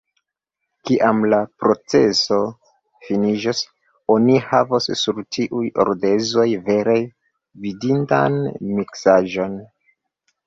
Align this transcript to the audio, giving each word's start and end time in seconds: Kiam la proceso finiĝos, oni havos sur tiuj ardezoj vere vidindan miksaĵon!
Kiam 0.89 1.17
la 1.31 1.39
proceso 1.63 2.37
finiĝos, 3.09 3.59
oni 4.13 4.37
havos 4.53 4.87
sur 5.01 5.19
tiuj 5.37 5.63
ardezoj 5.83 6.47
vere 6.71 6.95
vidindan 7.67 8.39
miksaĵon! 8.79 9.55